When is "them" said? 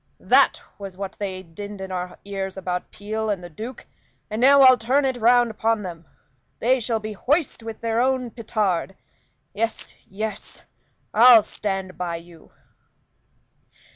5.83-6.07